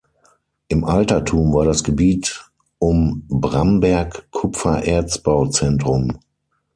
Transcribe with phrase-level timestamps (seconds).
[0.67, 6.17] Im Altertum war das Gebiet um Bramberg Kupfererzbau-Zentrum.